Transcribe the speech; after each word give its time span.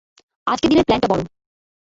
আজকের 0.47 0.69
দিনের 0.71 0.87
প্লানটা 0.87 1.07
বড়। 1.11 1.21